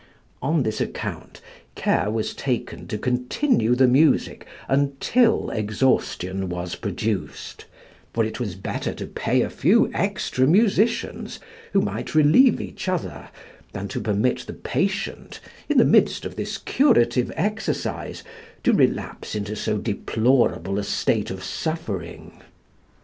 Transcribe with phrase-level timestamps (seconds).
[0.41, 1.41] On this account
[1.75, 7.65] care was taken to continue the music until exhaustion was produced;
[8.11, 11.39] for it was better to pay a few extra musicians,
[11.73, 13.29] who might relieve each other,
[13.73, 18.23] than to permit the patient, in the midst of this curative exercise,
[18.63, 22.41] to relapse into so deplorable a state of suffering.